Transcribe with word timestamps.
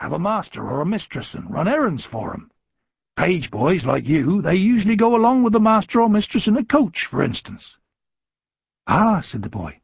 have 0.00 0.12
a 0.12 0.18
master 0.18 0.66
or 0.66 0.80
a 0.80 0.86
mistress 0.86 1.34
and 1.34 1.50
run 1.50 1.68
errands 1.68 2.06
for 2.06 2.32
'em. 2.32 2.50
Page 3.18 3.50
boys 3.50 3.84
like 3.84 4.08
you, 4.08 4.40
they 4.40 4.54
usually 4.54 4.96
go 4.96 5.14
along 5.14 5.42
with 5.42 5.52
the 5.52 5.60
master 5.60 6.00
or 6.00 6.08
mistress 6.08 6.46
in 6.46 6.56
a 6.56 6.64
coach, 6.64 7.06
for 7.10 7.22
instance. 7.22 7.76
Ah, 8.86 9.20
said 9.20 9.42
the 9.42 9.50
boy. 9.50 9.78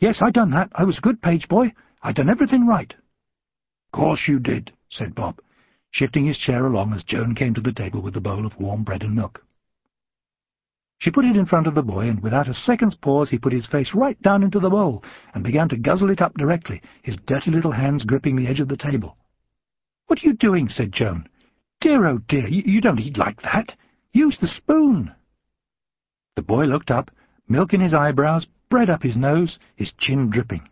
Yes, 0.00 0.20
I 0.20 0.32
done 0.32 0.50
that. 0.50 0.70
I 0.74 0.82
was 0.82 0.98
a 0.98 1.02
good 1.02 1.22
page 1.22 1.46
boy. 1.48 1.72
I 2.02 2.12
done 2.12 2.28
everything 2.28 2.66
right. 2.66 2.92
Course 3.92 4.26
you 4.26 4.40
did, 4.40 4.72
said 4.90 5.14
Bob, 5.14 5.38
shifting 5.92 6.26
his 6.26 6.36
chair 6.36 6.66
along 6.66 6.92
as 6.92 7.04
Joan 7.04 7.36
came 7.36 7.54
to 7.54 7.60
the 7.60 7.72
table 7.72 8.02
with 8.02 8.14
the 8.14 8.20
bowl 8.20 8.44
of 8.44 8.58
warm 8.58 8.82
bread 8.82 9.04
and 9.04 9.14
milk. 9.14 9.44
She 10.98 11.12
put 11.12 11.24
it 11.24 11.36
in 11.36 11.46
front 11.46 11.68
of 11.68 11.76
the 11.76 11.82
boy, 11.82 12.08
and 12.08 12.20
without 12.20 12.48
a 12.48 12.54
second's 12.54 12.96
pause 12.96 13.30
he 13.30 13.38
put 13.38 13.52
his 13.52 13.66
face 13.66 13.94
right 13.94 14.20
down 14.20 14.42
into 14.42 14.58
the 14.58 14.70
bowl 14.70 15.04
and 15.32 15.44
began 15.44 15.68
to 15.68 15.76
guzzle 15.76 16.10
it 16.10 16.20
up 16.20 16.34
directly, 16.36 16.82
his 17.04 17.16
dirty 17.26 17.52
little 17.52 17.72
hands 17.72 18.04
gripping 18.04 18.34
the 18.34 18.48
edge 18.48 18.58
of 18.58 18.68
the 18.68 18.76
table. 18.76 19.16
"'What 20.06 20.22
are 20.22 20.26
you 20.26 20.34
doing?' 20.34 20.68
said 20.68 20.92
Joan. 20.92 21.28
"'Dear, 21.80 22.06
oh 22.06 22.18
dear, 22.18 22.46
you, 22.46 22.80
don't 22.82 23.00
eat 23.00 23.16
like 23.16 23.40
that. 23.40 23.74
Use 24.12 24.36
the 24.38 24.46
spoon.' 24.46 25.14
The 26.36 26.42
boy 26.42 26.64
looked 26.66 26.90
up, 26.90 27.10
milk 27.48 27.72
in 27.72 27.80
his 27.80 27.94
eyebrows, 27.94 28.46
bread 28.68 28.90
up 28.90 29.02
his 29.02 29.16
nose, 29.16 29.58
his 29.76 29.92
chin 29.92 30.28
dripping. 30.28 30.68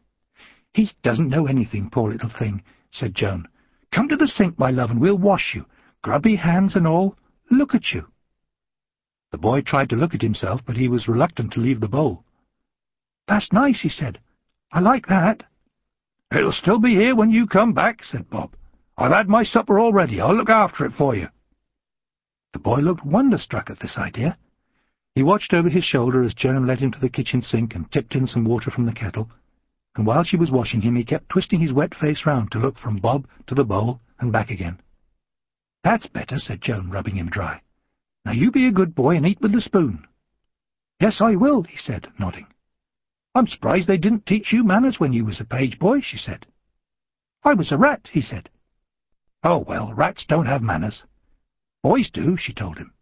"'He 0.74 0.90
doesn't 1.02 1.30
know 1.30 1.46
anything, 1.46 1.88
poor 1.88 2.12
little 2.12 2.28
thing,' 2.28 2.62
said 2.90 3.14
Joan. 3.14 3.48
"'Come 3.90 4.08
to 4.08 4.16
the 4.16 4.26
sink, 4.26 4.58
my 4.58 4.70
love, 4.70 4.90
and 4.90 5.00
we'll 5.00 5.16
wash 5.16 5.54
you. 5.54 5.64
Grubby 6.02 6.36
hands 6.36 6.76
and 6.76 6.86
all. 6.86 7.16
Look 7.50 7.74
at 7.74 7.92
you.' 7.92 8.08
The 9.30 9.38
boy 9.38 9.62
tried 9.62 9.88
to 9.90 9.96
look 9.96 10.14
at 10.14 10.20
himself, 10.20 10.60
but 10.66 10.76
he 10.76 10.88
was 10.88 11.08
reluctant 11.08 11.54
to 11.54 11.60
leave 11.60 11.80
the 11.80 11.88
bowl. 11.88 12.24
"'That's 13.28 13.50
nice,' 13.50 13.80
he 13.80 13.88
said. 13.88 14.20
"'I 14.72 14.80
like 14.80 15.06
that.' 15.06 15.44
"'It'll 16.30 16.52
still 16.52 16.78
be 16.78 16.94
here 16.96 17.16
when 17.16 17.30
you 17.30 17.46
come 17.46 17.72
back,' 17.72 18.04
said 18.04 18.28
Bob. 18.28 18.54
"'I've 18.96 19.12
had 19.12 19.28
my 19.28 19.42
supper 19.42 19.80
already. 19.80 20.20
I'll 20.20 20.34
look 20.34 20.50
after 20.50 20.84
it 20.84 20.92
for 20.92 21.14
you.' 21.14 21.28
The 22.52 22.58
boy 22.58 22.80
looked 22.80 23.04
wonder-struck 23.04 23.70
at 23.70 23.80
this 23.80 23.96
idea. 23.96 24.36
He 25.14 25.22
watched 25.22 25.52
over 25.52 25.68
his 25.68 25.84
shoulder 25.84 26.22
as 26.22 26.34
Joan 26.34 26.66
led 26.66 26.80
him 26.80 26.90
to 26.92 27.00
the 27.00 27.08
kitchen 27.08 27.42
sink 27.42 27.74
and 27.74 27.90
tipped 27.90 28.14
in 28.14 28.26
some 28.26 28.44
water 28.44 28.70
from 28.70 28.86
the 28.86 28.92
kettle, 28.92 29.30
and 29.96 30.06
while 30.06 30.24
she 30.24 30.36
was 30.36 30.50
washing 30.50 30.80
him 30.80 30.96
he 30.96 31.04
kept 31.04 31.28
twisting 31.28 31.60
his 31.60 31.72
wet 31.72 31.94
face 31.94 32.24
round 32.24 32.50
to 32.52 32.58
look 32.58 32.78
from 32.78 32.98
Bob 32.98 33.26
to 33.46 33.54
the 33.54 33.64
bowl 33.64 34.00
and 34.18 34.32
back 34.32 34.50
again. 34.50 34.80
"'That's 35.84 36.06
better,' 36.06 36.38
said 36.38 36.62
Joan, 36.62 36.90
rubbing 36.90 37.16
him 37.16 37.28
dry. 37.28 37.60
Now 38.24 38.32
you 38.32 38.50
be 38.50 38.66
a 38.66 38.72
good 38.72 38.94
boy 38.94 39.16
and 39.16 39.26
eat 39.26 39.40
with 39.40 39.52
the 39.52 39.60
spoon. 39.60 40.06
Yes, 41.00 41.20
I 41.20 41.34
will, 41.34 41.62
he 41.62 41.76
said, 41.76 42.08
nodding. 42.18 42.46
I'm 43.34 43.46
surprised 43.46 43.88
they 43.88 43.96
didn't 43.96 44.26
teach 44.26 44.52
you 44.52 44.62
manners 44.62 45.00
when 45.00 45.12
you 45.12 45.24
was 45.24 45.40
a 45.40 45.44
page 45.44 45.78
boy, 45.78 46.00
she 46.00 46.16
said. 46.16 46.46
I 47.42 47.54
was 47.54 47.72
a 47.72 47.78
rat, 47.78 48.08
he 48.12 48.20
said. 48.20 48.48
Oh, 49.44 49.58
well, 49.58 49.92
rats 49.94 50.24
don't 50.28 50.46
have 50.46 50.62
manners. 50.62 51.02
Boys 51.82 52.10
do, 52.10 52.36
she 52.36 52.52
told 52.52 52.78
him. 52.78 52.92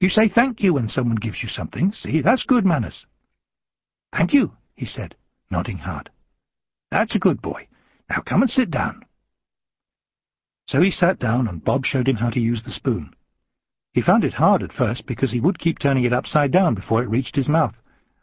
You 0.00 0.08
say 0.08 0.28
thank 0.28 0.60
you 0.60 0.74
when 0.74 0.88
someone 0.88 1.16
gives 1.16 1.42
you 1.42 1.48
something. 1.48 1.92
See, 1.92 2.20
that's 2.20 2.42
good 2.42 2.66
manners. 2.66 3.06
Thank 4.12 4.32
you, 4.32 4.52
he 4.74 4.86
said, 4.86 5.14
nodding 5.50 5.78
hard. 5.78 6.10
That's 6.90 7.14
a 7.14 7.20
good 7.20 7.40
boy. 7.40 7.68
Now 8.10 8.22
come 8.28 8.42
and 8.42 8.50
sit 8.50 8.70
down. 8.70 9.04
So 10.66 10.80
he 10.80 10.90
sat 10.90 11.18
down, 11.18 11.46
and 11.46 11.64
Bob 11.64 11.84
showed 11.84 12.08
him 12.08 12.16
how 12.16 12.30
to 12.30 12.40
use 12.40 12.62
the 12.64 12.72
spoon. 12.72 13.14
He 13.92 14.02
found 14.02 14.24
it 14.24 14.34
hard 14.34 14.62
at 14.62 14.72
first 14.72 15.06
because 15.06 15.30
he 15.30 15.40
would 15.40 15.58
keep 15.58 15.78
turning 15.78 16.04
it 16.04 16.12
upside 16.12 16.50
down 16.50 16.74
before 16.74 17.02
it 17.02 17.08
reached 17.08 17.36
his 17.36 17.48
mouth, 17.48 17.74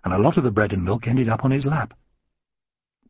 and 0.04 0.14
a 0.14 0.18
lot 0.18 0.38
of 0.38 0.44
the 0.44 0.52
bread 0.52 0.74
and 0.74 0.84
milk 0.84 1.08
ended 1.08 1.30
up 1.30 1.46
on 1.46 1.52
his 1.52 1.66
lap. 1.66 1.94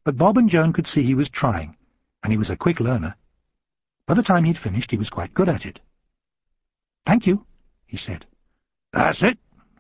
But 0.04 0.18
Bob 0.18 0.38
and 0.38 0.50
Joan 0.50 0.74
could 0.74 0.88
see 0.88 1.04
he 1.04 1.16
was 1.16 1.30
trying, 1.30 1.76
and 2.24 2.32
he 2.32 2.38
was 2.38 2.50
a 2.50 2.58
quick 2.58 2.80
learner. 2.80 3.16
By 4.12 4.16
the 4.16 4.24
time 4.24 4.44
he'd 4.44 4.58
finished, 4.58 4.92
he 4.92 4.98
was 4.98 5.10
quite 5.10 5.34
good 5.34 5.48
at 5.48 5.64
it. 5.64 5.80
Thank 7.06 7.26
you, 7.26 7.46
he 7.86 7.96
said. 7.96 8.26
That's 8.92 9.24
it. 9.24 9.38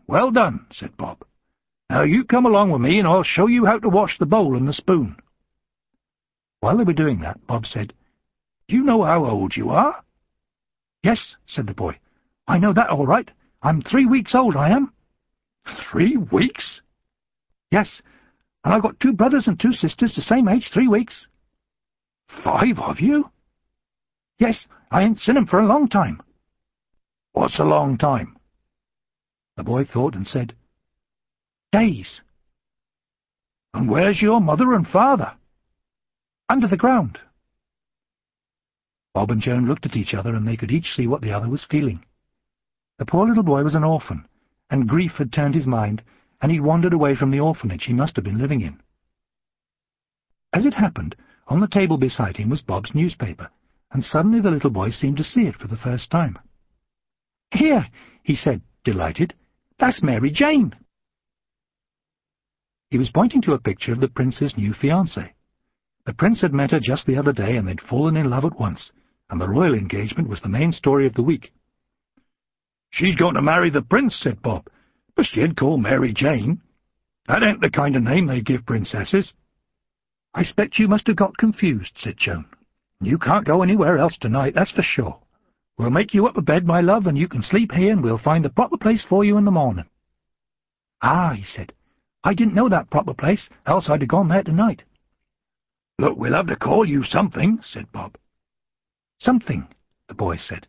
Well 0.08 0.32
done, 0.32 0.68
said 0.72 0.96
Bob. 0.96 1.26
Now 1.90 2.04
you 2.04 2.24
come 2.24 2.46
along 2.46 2.72
with 2.72 2.80
me, 2.80 2.98
and 2.98 3.06
I'll 3.06 3.24
show 3.24 3.48
you 3.48 3.66
how 3.66 3.80
to 3.80 3.90
wash 3.90 4.18
the 4.18 4.26
bowl 4.26 4.56
and 4.56 4.66
the 4.66 4.72
spoon. 4.72 5.18
While 6.62 6.78
they 6.78 6.86
were 6.86 6.94
doing 6.94 7.20
that, 7.20 7.46
Bob 7.46 7.66
said, 7.66 7.92
Do 8.70 8.78
you 8.78 8.84
know 8.84 9.04
how 9.04 9.26
old 9.26 9.58
you 9.58 9.70
are? 9.70 10.02
Yes, 11.04 11.36
said 11.46 11.68
the 11.68 11.74
boy. 11.74 12.00
I 12.48 12.58
know 12.58 12.72
that 12.72 12.90
all 12.90 13.06
right. 13.06 13.30
I'm 13.62 13.82
three 13.82 14.06
weeks 14.06 14.34
old, 14.34 14.56
I 14.56 14.70
am. 14.70 14.94
Three 15.92 16.16
weeks? 16.16 16.80
Yes, 17.70 18.02
and 18.64 18.74
I've 18.74 18.82
got 18.82 18.98
two 19.02 19.12
brothers 19.12 19.48
and 19.48 19.60
two 19.60 19.74
sisters 19.74 20.16
the 20.16 20.22
same 20.22 20.48
age, 20.48 20.70
three 20.74 20.88
weeks. 20.88 21.28
Five 22.46 22.80
of 22.80 23.02
you? 23.02 23.30
Yes, 24.42 24.66
I 24.90 25.04
ain't 25.04 25.20
seen 25.20 25.38
'em 25.38 25.46
for 25.46 25.60
a 25.60 25.68
long 25.68 25.88
time. 25.88 26.20
What's 27.34 27.60
a 27.60 27.64
long 27.64 28.00
time? 28.00 28.38
The 29.56 29.64
boy 29.64 29.84
thought 29.84 30.16
and 30.16 30.28
said, 30.28 30.56
Days. 31.72 32.22
And 33.76 33.88
where's 33.88 34.20
your 34.20 34.42
mother 34.42 34.74
and 34.74 34.88
father? 34.88 35.38
Under 36.50 36.68
the 36.68 36.76
ground. 36.76 37.20
Bob 39.14 39.30
and 39.30 39.44
Joan 39.44 39.68
looked 39.68 39.86
at 39.86 39.96
each 39.96 40.16
other, 40.16 40.34
and 40.34 40.48
they 40.48 40.58
could 40.58 40.72
each 40.72 40.88
see 40.88 41.06
what 41.06 41.22
the 41.22 41.32
other 41.32 41.48
was 41.48 41.64
feeling. 41.64 42.04
The 42.98 43.06
poor 43.06 43.28
little 43.28 43.44
boy 43.44 43.64
was 43.64 43.76
an 43.76 43.84
orphan, 43.84 44.28
and 44.72 44.90
grief 44.90 45.12
had 45.20 45.32
turned 45.32 45.54
his 45.54 45.68
mind, 45.68 46.02
and 46.42 46.52
he'd 46.52 46.62
wandered 46.62 46.94
away 46.94 47.16
from 47.16 47.30
the 47.30 47.40
orphanage 47.40 47.84
he 47.84 47.94
must 47.94 48.16
have 48.16 48.26
been 48.26 48.40
living 48.40 48.62
in. 48.62 48.82
As 50.52 50.66
it 50.66 50.74
happened, 50.74 51.16
on 51.48 51.60
the 51.60 51.68
table 51.68 52.00
beside 52.00 52.38
him 52.38 52.50
was 52.50 52.64
Bob's 52.64 52.96
newspaper, 52.96 53.52
and 53.92 54.04
suddenly 54.04 54.40
the 54.40 54.52
little 54.52 54.70
boy 54.70 54.90
seemed 54.90 55.18
to 55.18 55.24
see 55.24 55.42
it 55.42 55.56
for 55.56 55.68
the 55.68 55.78
first 55.78 56.10
time. 56.10 56.38
"'Here,' 57.52 57.88
he 58.24 58.36
said, 58.36 58.62
delighted. 58.84 59.34
"'That's 59.80 60.02
Mary 60.02 60.32
Jane.' 60.32 60.76
He 62.90 62.98
was 62.98 63.12
pointing 63.12 63.42
to 63.44 63.54
a 63.54 63.60
picture 63.60 63.94
of 63.94 64.02
the 64.02 64.10
prince's 64.10 64.58
new 64.58 64.74
fiancée. 64.74 65.32
The 66.06 66.14
prince 66.14 66.42
had 66.42 66.54
met 66.54 66.72
her 66.72 66.80
just 66.80 67.06
the 67.06 67.18
other 67.18 67.32
day, 67.34 67.56
and 67.56 67.68
they'd 67.68 67.82
fallen 67.82 68.18
in 68.18 68.30
love 68.30 68.44
at 68.44 68.60
once, 68.60 68.92
and 69.30 69.40
the 69.40 69.48
royal 69.48 69.74
engagement 69.74 70.28
was 70.28 70.42
the 70.42 70.50
main 70.50 70.72
story 70.72 71.06
of 71.06 71.14
the 71.14 71.24
week. 71.24 71.54
She's 72.90 73.16
going 73.16 73.36
to 73.36 73.42
marry 73.42 73.70
the 73.70 73.82
prince, 73.82 74.16
said 74.20 74.42
Bob, 74.42 74.68
but 75.16 75.26
she'd 75.26 75.56
call 75.56 75.78
Mary 75.78 76.14
Jane. 76.14 76.62
That 77.28 77.44
ain't 77.44 77.62
the 77.62 77.70
kind 77.70 77.96
of 77.96 78.04
name 78.04 78.28
they 78.28 78.42
give 78.42 78.66
princesses. 78.66 79.32
I 80.34 80.42
expect 80.42 80.80
you 80.80 80.88
must 80.88 81.08
have 81.08 81.16
got 81.16 81.38
confused, 81.38 81.94
said 81.96 82.18
Joan. 82.18 82.48
You 83.02 83.18
can't 83.18 83.48
go 83.48 83.64
anywhere 83.64 83.98
else 83.98 84.16
tonight, 84.20 84.54
that's 84.54 84.72
for 84.72 84.84
sure. 84.84 85.20
We'll 85.78 85.90
make 85.90 86.14
you 86.14 86.28
up 86.28 86.38
a 86.38 86.42
bed, 86.42 86.68
my 86.68 86.82
love, 86.82 87.08
and 87.08 87.18
you 87.18 87.28
can 87.28 87.42
sleep 87.42 87.72
here, 87.72 87.92
and 87.92 88.04
we'll 88.04 88.20
find 88.20 88.46
a 88.46 88.50
proper 88.50 88.78
place 88.78 89.04
for 89.10 89.26
you 89.26 89.38
in 89.38 89.46
the 89.46 89.52
morning. 89.52 89.86
Ah, 91.02 91.34
he 91.36 91.44
said, 91.44 91.74
I 92.24 92.36
didn't 92.36 92.54
know 92.54 92.70
that 92.70 92.92
proper 92.92 93.16
place, 93.16 93.50
else 93.66 93.90
I'd 93.90 94.02
have 94.02 94.10
gone 94.10 94.28
there 94.28 94.44
tonight. 94.44 94.84
Look, 95.98 96.16
we'll 96.18 96.36
have 96.36 96.48
to 96.48 96.56
call 96.56 96.86
you 96.86 97.04
something, 97.04 97.60
said 97.64 97.92
Bob. 97.92 98.18
Something, 99.20 99.68
the 100.08 100.14
boy 100.14 100.38
said, 100.38 100.68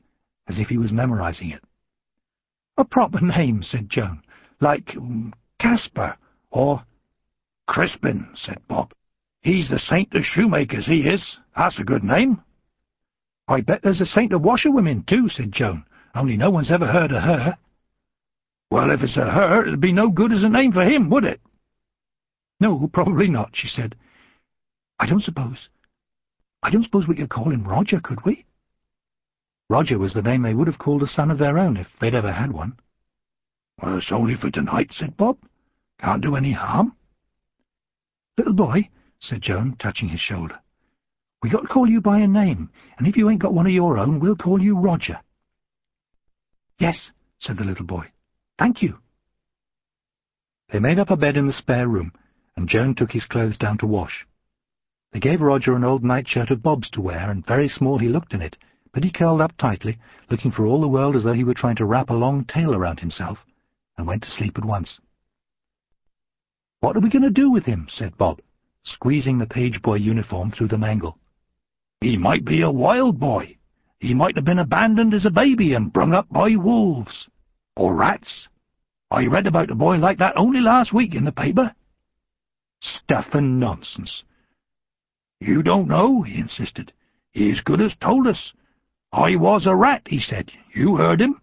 as 0.49 0.59
if 0.59 0.69
he 0.69 0.79
was 0.79 0.91
memorizing 0.91 1.51
it. 1.51 1.63
A 2.79 2.85
proper 2.85 3.21
name, 3.23 3.63
said 3.63 3.91
Joan, 3.91 4.23
like 4.61 4.97
um, 4.97 5.35
Caspar, 5.61 6.17
or... 6.51 6.83
Crispin, 7.69 8.29
said 8.35 8.59
Bob. 8.69 8.93
He's 9.41 9.69
the 9.69 9.79
saint 9.79 10.13
of 10.15 10.25
shoemakers, 10.25 10.87
he 10.87 11.09
is. 11.09 11.39
That's 11.57 11.79
a 11.79 11.85
good 11.85 12.05
name. 12.05 12.43
I 13.49 13.61
bet 13.61 13.83
there's 13.83 14.01
a 14.01 14.07
saint 14.07 14.33
of 14.33 14.43
washerwomen, 14.43 15.05
too, 15.07 15.29
said 15.29 15.53
Joan, 15.53 15.85
only 16.15 16.37
no 16.37 16.51
one's 16.51 16.71
ever 16.71 16.87
heard 16.87 17.13
of 17.13 17.23
her. 17.23 17.59
Well, 18.71 18.91
if 18.91 19.03
it's 19.03 19.17
a 19.17 19.31
her, 19.31 19.67
it'd 19.67 19.81
be 19.81 19.93
no 19.93 20.09
good 20.09 20.33
as 20.33 20.45
a 20.45 20.49
name 20.49 20.73
for 20.73 20.83
him, 20.83 21.11
would 21.11 21.25
it? 21.25 21.41
No, 22.61 22.89
probably 22.93 23.29
not, 23.29 23.51
she 23.55 23.69
said. 23.69 23.97
I 24.99 25.07
don't 25.07 25.23
suppose... 25.23 25.69
I 26.63 26.71
don't 26.71 26.85
suppose 26.85 27.09
we 27.09 27.17
could 27.17 27.29
call 27.29 27.51
him 27.51 27.67
Roger, 27.67 28.01
could 28.01 28.25
we? 28.25 28.47
Roger 29.69 29.99
was 29.99 30.15
the 30.15 30.23
name 30.23 30.43
they 30.43 30.55
would 30.55 30.69
have 30.69 30.79
called 30.79 31.03
a 31.03 31.09
son 31.09 31.31
of 31.31 31.39
their 31.39 31.59
own 31.59 31.77
if 31.77 31.89
they'd 32.01 32.15
ever 32.15 32.33
had 32.33 32.53
one. 32.53 32.79
Well, 33.83 33.99
it's 33.99 34.13
only 34.13 34.37
for 34.37 34.51
tonight, 34.51 34.89
said 34.93 35.17
Bob. 35.17 35.39
Can't 36.01 36.23
do 36.23 36.37
any 36.37 36.53
harm. 36.53 36.95
Little 38.39 38.55
boy, 38.55 38.89
said 39.19 39.43
Joan, 39.43 39.77
touching 39.79 40.09
his 40.09 40.21
shoulder, 40.21 40.61
we 41.43 41.51
got 41.51 41.63
to 41.63 41.69
call 41.69 41.89
you 41.89 42.01
by 42.01 42.21
a 42.21 42.29
name, 42.29 42.71
and 42.99 43.07
if 43.09 43.17
you 43.17 43.29
ain't 43.29 43.43
got 43.43 43.53
one 43.53 43.67
of 43.67 43.73
your 43.73 43.99
own, 43.99 44.21
we'll 44.21 44.37
call 44.37 44.63
you 44.63 44.79
Roger. 44.79 45.19
Yes, 46.79 47.11
said 47.41 47.59
the 47.59 47.65
little 47.65 47.87
boy. 47.87 48.07
Thank 48.59 48.81
you. 48.81 48.99
They 50.73 50.79
made 50.79 51.01
up 51.01 51.11
a 51.11 51.17
bed 51.17 51.37
in 51.37 51.49
the 51.49 51.53
spare 51.53 51.89
room, 51.89 52.13
and 52.57 52.69
Joan 52.69 52.95
took 52.95 53.11
his 53.11 53.27
clothes 53.27 53.59
down 53.59 53.79
to 53.79 53.87
wash. 53.87 54.27
They 55.13 55.21
gave 55.21 55.41
Roger 55.41 55.75
an 55.75 55.85
old 55.85 56.05
nightshirt 56.05 56.51
of 56.51 56.63
Bob's 56.63 56.89
to 56.91 57.01
wear, 57.01 57.31
and 57.31 57.45
very 57.45 57.69
small 57.69 57.99
he 57.99 58.09
looked 58.09 58.35
in 58.35 58.41
it, 58.41 58.57
but 58.93 59.03
he 59.03 59.11
curled 59.11 59.41
up 59.41 59.57
tightly, 59.59 59.99
looking 60.31 60.53
for 60.53 60.65
all 60.65 60.81
the 60.81 60.89
world 60.89 61.17
as 61.17 61.25
though 61.25 61.33
he 61.33 61.45
were 61.45 61.55
trying 61.55 61.77
to 61.77 61.85
wrap 61.85 62.09
a 62.09 62.15
long 62.15 62.45
tail 62.45 62.73
around 62.73 63.01
himself, 63.01 63.39
and 63.99 64.07
went 64.07 64.23
to 64.23 64.31
sleep 64.31 64.57
at 64.59 64.65
once. 64.65 65.01
"'What 66.81 66.97
are 66.97 67.01
we 67.01 67.11
going 67.11 67.23
to 67.23 67.31
do 67.31 67.51
with 67.51 67.65
him?' 67.65 67.89
said 67.91 68.17
Bob, 68.17 68.41
squeezing 68.85 69.39
the 69.39 69.47
page 69.47 69.83
boy 69.83 69.97
uniform 69.97 70.51
through 70.51 70.69
the 70.69 70.79
mangle. 70.79 71.19
He 72.03 72.17
might 72.17 72.45
be 72.45 72.63
a 72.63 72.71
wild 72.71 73.21
boy. 73.21 73.57
He 74.01 74.13
might 74.13 74.35
have 74.35 74.45
been 74.45 74.59
abandoned 74.59 75.15
as 75.15 75.25
a 75.25 75.31
baby 75.31 75.75
and 75.75 75.93
brung 75.93 76.13
up 76.13 76.29
by 76.29 76.57
wolves. 76.57 77.29
Or 77.77 77.95
rats. 77.95 78.49
I 79.09 79.27
read 79.27 79.47
about 79.47 79.71
a 79.71 79.77
boy 79.77 79.99
like 79.99 80.19
that 80.19 80.37
only 80.37 80.61
last 80.61 80.93
week 80.93 81.15
in 81.15 81.25
the 81.25 81.31
paper. 81.31 81.73
Stuff 82.81 83.27
and 83.35 83.61
nonsense. 83.61 84.25
You 85.41 85.63
don't 85.63 85.87
know, 85.87 86.23
he 86.23 86.41
insisted. 86.41 86.93
He 87.31 87.53
as 87.53 87.61
good 87.61 87.81
as 87.81 87.95
told 88.01 88.27
us. 88.27 88.53
I 89.13 89.37
was 89.37 89.67
a 89.67 89.77
rat, 89.77 90.03
he 90.07 90.19
said. 90.19 90.51
You 90.75 90.97
heard 90.97 91.21
him. 91.21 91.41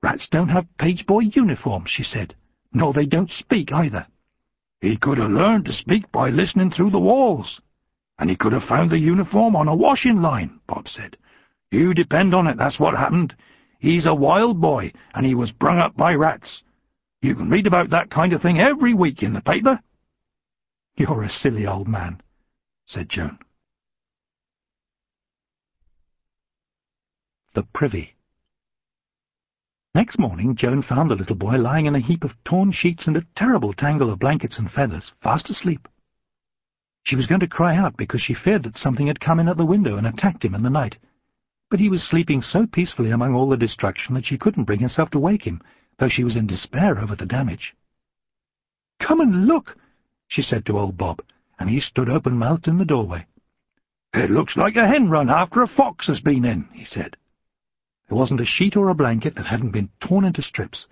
Rats 0.00 0.28
don't 0.30 0.50
have 0.50 0.78
page 0.78 1.06
boy 1.06 1.22
uniforms, 1.22 1.90
she 1.90 2.04
said. 2.04 2.36
Nor 2.72 2.92
they 2.92 3.06
don't 3.06 3.30
speak 3.30 3.72
either. 3.72 4.06
He 4.80 4.96
could 4.96 5.18
have 5.18 5.30
learned 5.30 5.64
to 5.64 5.72
speak 5.72 6.12
by 6.12 6.30
listening 6.30 6.70
through 6.70 6.90
the 6.90 7.00
walls. 7.00 7.60
And 8.18 8.30
he 8.30 8.36
could 8.36 8.52
have 8.52 8.64
found 8.64 8.90
the 8.90 8.98
uniform 8.98 9.56
on 9.56 9.68
a 9.68 9.74
washing 9.74 10.22
line, 10.22 10.60
Bob 10.66 10.88
said. 10.88 11.16
You 11.70 11.94
depend 11.94 12.34
on 12.34 12.46
it, 12.46 12.56
that's 12.56 12.78
what 12.78 12.96
happened. 12.96 13.34
He's 13.78 14.06
a 14.06 14.14
wild 14.14 14.60
boy, 14.60 14.92
and 15.14 15.26
he 15.26 15.34
was 15.34 15.52
brung 15.52 15.78
up 15.78 15.96
by 15.96 16.14
rats. 16.14 16.62
You 17.22 17.34
can 17.34 17.50
read 17.50 17.66
about 17.66 17.90
that 17.90 18.10
kind 18.10 18.32
of 18.32 18.42
thing 18.42 18.58
every 18.60 18.94
week 18.94 19.22
in 19.22 19.32
the 19.32 19.40
paper. 19.40 19.80
You're 20.96 21.24
a 21.24 21.28
silly 21.28 21.66
old 21.66 21.88
man, 21.88 22.20
said 22.86 23.08
Joan. 23.08 23.38
The 27.54 27.64
Privy 27.74 28.14
Next 29.94 30.18
morning 30.18 30.56
Joan 30.56 30.82
found 30.82 31.10
the 31.10 31.14
little 31.14 31.36
boy 31.36 31.56
lying 31.56 31.86
in 31.86 31.94
a 31.94 32.00
heap 32.00 32.24
of 32.24 32.32
torn 32.44 32.72
sheets 32.72 33.06
and 33.06 33.16
a 33.16 33.26
terrible 33.36 33.72
tangle 33.72 34.10
of 34.10 34.18
blankets 34.18 34.58
and 34.58 34.70
feathers, 34.70 35.12
fast 35.22 35.48
asleep. 35.50 35.86
She 37.04 37.16
was 37.16 37.26
going 37.26 37.40
to 37.40 37.46
cry 37.46 37.76
out 37.76 37.96
because 37.98 38.22
she 38.22 38.32
feared 38.32 38.62
that 38.62 38.78
something 38.78 39.06
had 39.06 39.20
come 39.20 39.38
in 39.38 39.48
at 39.48 39.58
the 39.58 39.66
window 39.66 39.98
and 39.98 40.06
attacked 40.06 40.44
him 40.44 40.54
in 40.54 40.62
the 40.62 40.70
night, 40.70 40.96
but 41.70 41.78
he 41.78 41.90
was 41.90 42.02
sleeping 42.02 42.40
so 42.40 42.66
peacefully 42.66 43.10
among 43.10 43.34
all 43.34 43.48
the 43.48 43.58
destruction 43.58 44.14
that 44.14 44.24
she 44.24 44.38
couldn't 44.38 44.64
bring 44.64 44.80
herself 44.80 45.10
to 45.10 45.18
wake 45.18 45.42
him, 45.44 45.60
though 45.98 46.08
she 46.08 46.24
was 46.24 46.34
in 46.34 46.46
despair 46.46 46.98
over 46.98 47.14
the 47.14 47.26
damage. 47.26 47.74
"'Come 49.00 49.20
and 49.20 49.46
look,' 49.46 49.76
she 50.26 50.40
said 50.40 50.64
to 50.64 50.78
old 50.78 50.96
Bob, 50.96 51.20
and 51.58 51.68
he 51.68 51.78
stood 51.78 52.08
open-mouthed 52.08 52.68
in 52.68 52.78
the 52.78 52.86
doorway. 52.86 53.26
"'It 54.14 54.30
looks 54.30 54.56
like 54.56 54.76
a 54.76 54.88
hen 54.88 55.10
run 55.10 55.28
after 55.28 55.60
a 55.60 55.66
fox 55.66 56.06
has 56.06 56.20
been 56.20 56.44
in,' 56.44 56.68
he 56.72 56.86
said. 56.86 57.16
There 58.08 58.16
wasn't 58.16 58.40
a 58.40 58.46
sheet 58.46 58.76
or 58.76 58.88
a 58.88 58.94
blanket 58.94 59.34
that 59.34 59.46
hadn't 59.46 59.72
been 59.72 59.90
torn 60.00 60.24
into 60.24 60.42
strips. 60.42 60.86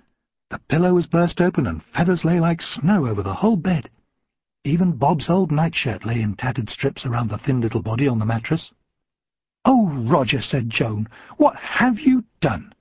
The 0.50 0.58
pillow 0.68 0.92
was 0.92 1.06
burst 1.06 1.40
open, 1.40 1.66
and 1.66 1.82
feathers 1.82 2.24
lay 2.24 2.38
like 2.38 2.60
snow 2.60 3.06
over 3.06 3.22
the 3.22 3.34
whole 3.34 3.56
bed. 3.56 3.88
Even 4.64 4.92
Bob's 4.92 5.28
old 5.28 5.50
nightshirt 5.50 6.06
lay 6.06 6.22
in 6.22 6.36
tattered 6.36 6.70
strips 6.70 7.04
around 7.04 7.30
the 7.30 7.38
thin 7.38 7.60
little 7.60 7.82
body 7.82 8.06
on 8.06 8.20
the 8.20 8.24
mattress. 8.24 8.72
"'Oh, 9.64 9.88
Roger,' 9.88 10.40
said 10.40 10.70
Joan, 10.70 11.08
"'what 11.36 11.56
have 11.56 11.98
you 11.98 12.24
done?' 12.40 12.72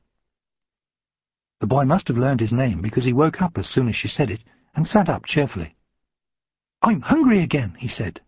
The 1.59 1.65
boy 1.65 1.85
must 1.85 2.07
have 2.07 2.17
learned 2.17 2.39
his 2.39 2.53
name, 2.53 2.83
because 2.83 3.05
he 3.05 3.13
woke 3.13 3.41
up 3.41 3.57
as 3.57 3.67
soon 3.67 3.87
as 3.89 3.95
she 3.95 4.07
said 4.07 4.29
it, 4.29 4.43
and 4.75 4.85
sat 4.85 5.09
up 5.09 5.25
cheerfully. 5.25 5.75
"'I'm 6.83 7.01
hungry 7.01 7.41
again,' 7.41 7.75
he 7.79 7.87
said. 7.87 8.21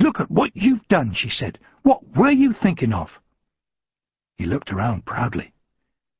"'Look 0.00 0.18
at 0.18 0.30
what 0.30 0.56
you've 0.56 0.88
done,' 0.88 1.12
she 1.12 1.28
said. 1.28 1.58
"'What 1.82 2.16
were 2.16 2.30
you 2.30 2.54
thinking 2.54 2.94
of?' 2.94 3.20
He 4.36 4.46
looked 4.46 4.72
around 4.72 5.04
proudly. 5.04 5.52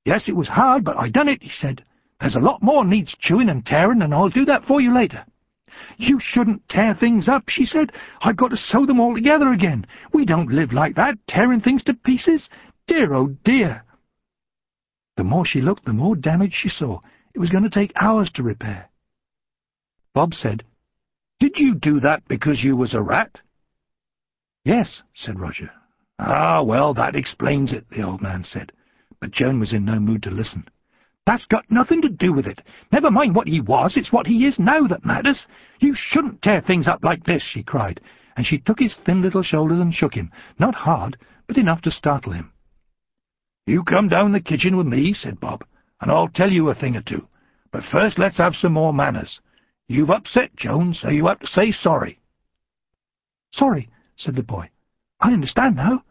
Yes, 0.05 0.29
it 0.29 0.37
was 0.37 0.49
hard, 0.49 0.85
but 0.85 0.99
I 0.99 1.09
done 1.09 1.29
it, 1.29 1.43
he 1.43 1.51
said. 1.51 1.83
There's 2.21 2.37
a 2.37 2.41
lot 2.41 2.63
more 2.63 2.85
needs 2.85 3.15
chewing 3.19 3.49
and 3.49 3.65
tearing, 3.65 4.03
and 4.03 4.13
I'll 4.13 4.29
do 4.29 4.45
that 4.45 4.65
for 4.65 4.83
you 4.83 4.93
later. 4.93 5.25
You 5.97 6.19
shouldn't 6.21 6.69
tear 6.69 6.95
things 6.95 7.29
up, 7.29 7.49
she 7.49 7.65
said. 7.65 7.93
I've 8.21 8.37
got 8.37 8.49
to 8.49 8.57
sew 8.57 8.87
them 8.87 9.01
all 9.01 9.15
together 9.15 9.53
again. 9.53 9.87
We 10.13 10.25
don't 10.25 10.53
live 10.53 10.73
like 10.73 10.95
that, 10.97 11.19
tearing 11.27 11.61
things 11.61 11.83
to 11.85 11.95
pieces. 11.95 12.49
Dear, 12.87 13.15
oh 13.15 13.29
dear. 13.45 13.85
The 15.17 15.25
more 15.25 15.45
she 15.45 15.61
looked, 15.61 15.85
the 15.85 15.93
more 15.93 16.17
damage 16.17 16.55
she 16.55 16.69
saw. 16.69 17.01
It 17.35 17.39
was 17.39 17.51
going 17.51 17.65
to 17.65 17.71
take 17.71 17.93
hours 18.01 18.31
to 18.35 18.43
repair. 18.43 18.89
Bob 20.15 20.35
said, 20.35 20.65
Did 21.41 21.53
you 21.57 21.75
do 21.75 22.01
that 22.01 22.27
because 22.29 22.63
you 22.63 22.77
was 22.77 22.95
a 22.95 23.03
rat? 23.03 23.41
Yes, 24.65 25.03
said 25.15 25.39
Roger. 25.39 25.71
Ah, 26.19 26.63
well, 26.63 26.95
that 26.95 27.15
explains 27.15 27.73
it, 27.73 27.89
the 27.91 28.03
old 28.03 28.21
man 28.21 28.43
said. 28.43 28.73
But 29.21 29.31
Joan 29.31 29.61
was 29.61 29.73
in 29.73 29.85
no 29.85 29.99
mood 30.01 30.23
to 30.25 30.31
listen. 30.31 30.69
That's 31.29 31.45
got 31.45 31.71
nothing 31.71 32.01
to 32.01 32.09
do 32.09 32.33
with 32.33 32.47
it. 32.47 32.63
Never 32.91 33.11
mind 33.11 33.35
what 33.35 33.49
he 33.49 33.61
was, 33.61 33.99
it's 33.99 34.11
what 34.11 34.27
he 34.27 34.47
is 34.47 34.59
now 34.59 34.87
that 34.87 35.05
matters. 35.05 35.45
You 35.79 35.93
shouldn't 35.95 36.41
tear 36.41 36.63
things 36.63 36.89
up 36.89 37.05
like 37.05 37.25
this, 37.25 37.43
she 37.43 37.63
cried, 37.63 38.01
and 38.39 38.47
she 38.47 38.57
took 38.57 38.79
his 38.79 38.97
thin 39.05 39.21
little 39.21 39.43
shoulders 39.43 39.79
and 39.79 39.93
shook 39.93 40.15
him, 40.15 40.33
not 40.59 40.75
hard, 40.75 41.19
but 41.47 41.59
enough 41.59 41.83
to 41.83 41.91
startle 41.91 42.33
him. 42.33 42.55
You 43.67 43.85
come 43.85 44.09
down 44.09 44.33
the 44.33 44.41
kitchen 44.41 44.79
with 44.79 44.87
me, 44.87 45.13
said 45.13 45.39
Bob, 45.39 45.67
and 46.01 46.11
I'll 46.11 46.29
tell 46.29 46.51
you 46.51 46.71
a 46.71 46.75
thing 46.75 46.97
or 46.97 47.03
two. 47.03 47.29
But 47.73 47.85
first 47.93 48.19
let's 48.19 48.39
have 48.39 48.55
some 48.55 48.73
more 48.73 48.95
manners. 48.95 49.39
You've 49.87 50.09
upset 50.09 50.57
Joan, 50.57 50.95
so 50.95 51.11
you 51.11 51.27
have 51.27 51.41
to 51.41 51.47
say 51.47 51.73
sorry. 51.73 52.21
Sorry, 53.53 53.91
said 54.17 54.35
the 54.35 54.43
boy. 54.43 54.71
I 55.21 55.35
understand 55.35 55.77
now. 55.77 56.05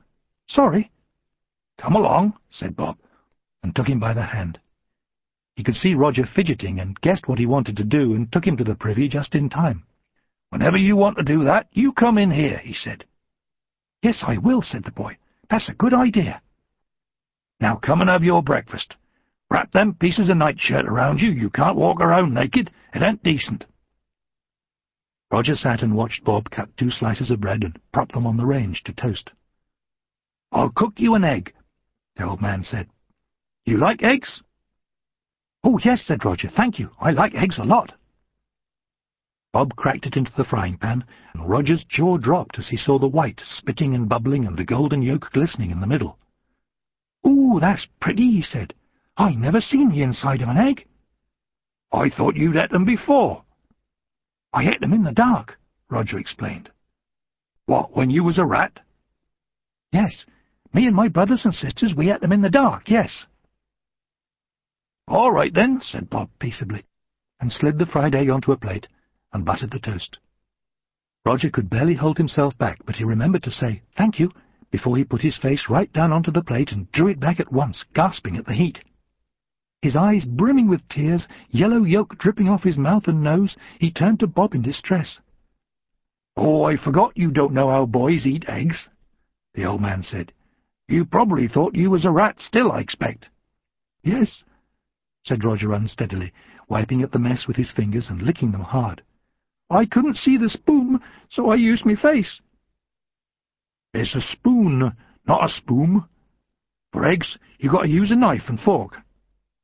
Sorry. 0.48 0.92
Come 1.80 1.96
along, 1.96 2.36
said 2.52 2.76
Bob, 2.76 3.00
and 3.64 3.76
took 3.76 3.88
him 3.90 4.00
by 4.00 4.14
the 4.14 4.22
hand. 4.22 4.60
He 5.58 5.64
could 5.64 5.76
see 5.76 5.96
Roger 5.96 6.24
fidgeting 6.24 6.80
and 6.80 7.02
guessed 7.02 7.28
what 7.28 7.40
he 7.40 7.48
wanted 7.48 7.78
to 7.78 7.84
do 7.84 8.14
and 8.14 8.32
took 8.32 8.46
him 8.46 8.58
to 8.58 8.64
the 8.64 8.76
privy 8.76 9.10
just 9.10 9.34
in 9.34 9.50
time. 9.50 9.86
Whenever 10.52 10.78
you 10.78 10.96
want 10.96 11.18
to 11.18 11.24
do 11.24 11.46
that, 11.46 11.68
you 11.72 11.92
come 11.94 12.20
in 12.20 12.30
here, 12.30 12.60
he 12.60 12.76
said. 12.76 13.06
Yes, 14.04 14.22
I 14.22 14.38
will, 14.38 14.62
said 14.62 14.84
the 14.84 14.92
boy. 14.92 15.18
That's 15.50 15.68
a 15.68 15.74
good 15.74 15.96
idea. 15.96 16.44
Now 17.60 17.76
come 17.76 18.02
and 18.02 18.10
have 18.10 18.24
your 18.24 18.44
breakfast. 18.44 18.94
Wrap 19.50 19.72
them 19.72 19.96
pieces 19.96 20.30
of 20.30 20.38
nightshirt 20.38 20.86
around 20.86 21.22
you. 21.22 21.32
You 21.32 21.50
can't 21.50 21.76
walk 21.76 22.02
around 22.02 22.36
naked. 22.36 22.70
It 22.94 23.02
ain't 23.02 23.24
decent. 23.24 23.66
Roger 25.32 25.56
sat 25.56 25.82
and 25.82 25.96
watched 25.96 26.24
Bob 26.24 26.52
cut 26.52 26.70
two 26.78 26.92
slices 26.92 27.32
of 27.32 27.42
bread 27.42 27.64
and 27.64 27.80
prop 27.92 28.12
them 28.12 28.28
on 28.28 28.38
the 28.38 28.46
range 28.46 28.84
to 28.84 28.94
toast. 28.94 29.32
I'll 30.52 30.70
cook 30.70 30.94
you 30.98 31.16
an 31.16 31.24
egg, 31.24 31.52
the 32.16 32.28
old 32.28 32.44
man 32.44 32.64
said. 32.64 32.90
You 33.66 33.78
like 33.78 34.04
eggs? 34.04 34.44
Oh, 35.70 35.78
yes, 35.84 36.02
said 36.08 36.24
Roger. 36.24 36.48
Thank 36.48 36.80
you. 36.80 36.92
I 36.98 37.12
like 37.12 37.36
eggs 37.36 37.58
a 37.58 37.64
lot. 37.66 37.92
Bob 39.52 39.76
cracked 39.76 40.06
it 40.06 40.16
into 40.16 40.32
the 40.38 40.46
frying 40.46 40.78
pan, 40.78 41.04
and 41.34 41.50
Roger's 41.50 41.84
jaw 41.84 42.18
dropped 42.18 42.58
as 42.58 42.70
he 42.70 42.78
saw 42.78 42.98
the 42.98 43.10
white 43.10 43.42
spitting 43.44 43.94
and 43.94 44.08
bubbling 44.08 44.46
and 44.46 44.58
the 44.58 44.64
golden 44.64 45.02
yolk 45.02 45.30
glistening 45.34 45.70
in 45.70 45.82
the 45.82 45.86
middle. 45.86 46.20
Ooh, 47.28 47.58
that's 47.60 47.86
pretty, 48.00 48.32
he 48.32 48.42
said. 48.42 48.74
I 49.18 49.34
never 49.34 49.60
seen 49.60 49.90
the 49.90 50.04
inside 50.04 50.42
of 50.42 50.48
an 50.48 50.56
egg. 50.56 50.88
I 51.92 52.12
thought 52.12 52.38
you'd 52.38 52.56
ate 52.56 52.70
them 52.70 52.86
before. 52.86 53.44
I 54.54 54.70
ate 54.70 54.80
them 54.80 54.94
in 54.94 55.04
the 55.04 55.12
dark, 55.12 55.60
Roger 55.90 56.18
explained. 56.18 56.72
What, 57.66 57.94
when 57.94 58.10
you 58.10 58.24
was 58.24 58.38
a 58.38 58.46
rat? 58.46 58.80
Yes, 59.92 60.26
me 60.74 60.88
and 60.88 60.96
my 60.96 61.10
brothers 61.10 61.42
and 61.44 61.54
sisters, 61.54 61.94
we 61.94 62.10
ate 62.10 62.22
them 62.22 62.32
in 62.32 62.42
the 62.42 62.50
dark, 62.50 62.90
yes. 62.90 63.26
All 65.08 65.32
right, 65.32 65.54
then, 65.54 65.80
said 65.82 66.10
Bob 66.10 66.30
peaceably, 66.40 66.84
and 67.40 67.52
slid 67.52 67.80
the 67.80 67.86
fried 67.86 68.14
egg 68.14 68.30
onto 68.30 68.52
a 68.52 68.58
plate 68.58 68.88
and 69.32 69.46
buttered 69.46 69.72
the 69.72 69.80
toast. 69.80 70.18
Roger 71.26 71.50
could 71.50 71.70
barely 71.70 71.96
hold 71.96 72.18
himself 72.18 72.58
back, 72.58 72.80
but 72.86 72.96
he 72.96 73.04
remembered 73.04 73.44
to 73.44 73.52
say, 73.52 73.82
thank 73.98 74.20
you, 74.20 74.32
before 74.72 74.98
he 74.98 75.04
put 75.04 75.22
his 75.22 75.38
face 75.38 75.68
right 75.70 75.92
down 75.94 76.12
onto 76.12 76.32
the 76.32 76.44
plate 76.44 76.72
and 76.72 76.92
drew 76.92 77.08
it 77.08 77.20
back 77.20 77.40
at 77.40 77.52
once, 77.52 77.86
gasping 77.94 78.38
at 78.38 78.46
the 78.46 78.54
heat. 78.54 78.84
His 79.82 79.96
eyes 79.96 80.26
brimming 80.26 80.68
with 80.68 80.88
tears, 80.90 81.28
yellow 81.50 81.84
yolk 81.84 82.18
dripping 82.18 82.50
off 82.50 82.64
his 82.64 82.78
mouth 82.78 83.08
and 83.08 83.22
nose, 83.22 83.56
he 83.80 83.92
turned 83.92 84.20
to 84.20 84.28
Bob 84.28 84.56
in 84.56 84.62
distress. 84.62 85.20
Oh, 86.36 86.64
I 86.64 86.78
forgot 86.78 87.18
you 87.18 87.32
don't 87.32 87.54
know 87.54 87.70
how 87.70 87.86
boys 87.86 88.26
eat 88.26 88.46
eggs, 88.48 88.90
the 89.54 89.66
old 89.66 89.82
man 89.82 90.04
said. 90.04 90.34
You 90.88 91.06
probably 91.06 91.48
thought 91.48 91.76
you 91.76 91.90
was 91.90 92.06
a 92.06 92.12
rat 92.12 92.40
still, 92.40 92.72
I 92.72 92.82
expect. 92.82 93.28
Yes, 94.04 94.44
said 95.28 95.44
Roger 95.44 95.74
unsteadily, 95.74 96.32
wiping 96.70 97.02
at 97.02 97.12
the 97.12 97.20
mess 97.20 97.46
with 97.48 97.58
his 97.58 97.72
fingers 97.72 98.08
and 98.10 98.22
licking 98.22 98.52
them 98.52 98.62
hard. 98.62 99.04
I 99.70 99.86
couldn't 99.86 100.18
see 100.18 100.38
the 100.38 100.50
spoon, 100.50 101.02
so 101.30 101.50
I 101.50 101.56
used 101.56 101.86
me 101.86 101.96
face. 101.96 102.40
It's 103.94 104.16
a 104.16 104.22
spoon, 104.22 104.94
not 105.28 105.46
a 105.46 105.50
spoon. 105.50 106.06
For 106.94 107.06
eggs, 107.06 107.38
you 107.60 107.70
got 107.70 107.84
to 107.84 107.90
use 107.90 108.12
a 108.12 108.16
knife 108.16 108.44
and 108.48 108.60
fork. 108.60 108.98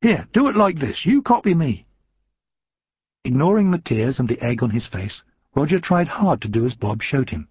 Here, 0.01 0.27
do 0.34 0.48
it 0.48 0.58
like 0.58 0.79
this. 0.79 1.05
You 1.05 1.22
copy 1.22 1.53
me. 1.53 1.86
Ignoring 3.24 3.72
the 3.72 3.77
tears 3.77 4.20
and 4.20 4.27
the 4.27 4.41
egg 4.43 4.62
on 4.62 4.72
his 4.72 4.88
face, 4.88 5.22
Roger 5.55 5.79
tried 5.79 6.10
hard 6.10 6.41
to 6.41 6.50
do 6.50 6.65
as 6.65 6.75
Bob 6.75 7.01
showed 7.01 7.29
him. 7.29 7.48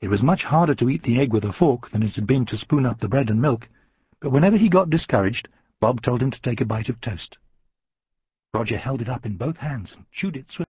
It 0.00 0.08
was 0.08 0.22
much 0.22 0.44
harder 0.44 0.74
to 0.76 0.88
eat 0.88 1.02
the 1.02 1.20
egg 1.20 1.32
with 1.32 1.44
a 1.44 1.52
fork 1.52 1.90
than 1.90 2.02
it 2.02 2.14
had 2.14 2.26
been 2.26 2.46
to 2.46 2.56
spoon 2.56 2.86
up 2.86 3.00
the 3.00 3.08
bread 3.08 3.28
and 3.28 3.42
milk, 3.42 3.68
but 4.20 4.30
whenever 4.30 4.56
he 4.56 4.68
got 4.68 4.88
discouraged, 4.88 5.48
Bob 5.80 6.02
told 6.02 6.22
him 6.22 6.30
to 6.30 6.40
take 6.42 6.60
a 6.60 6.64
bite 6.64 6.88
of 6.88 7.00
toast. 7.00 7.38
Roger 8.52 8.78
held 8.78 9.00
it 9.00 9.08
up 9.08 9.24
in 9.24 9.36
both 9.36 9.58
hands 9.58 9.92
and 9.94 10.04
chewed 10.10 10.36
it 10.36 10.46
swiftly. 10.50 10.66